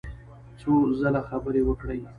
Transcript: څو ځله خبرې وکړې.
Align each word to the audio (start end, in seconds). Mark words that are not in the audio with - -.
څو 0.59 0.71
ځله 0.99 1.21
خبرې 1.29 1.61
وکړې. 1.65 1.99